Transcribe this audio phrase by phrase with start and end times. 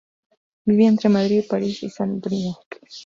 [0.65, 2.69] Vivía entre Madrid, París y Saint-Briac.